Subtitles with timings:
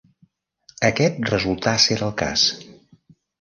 [0.89, 2.47] Aquest resultà ser el cas.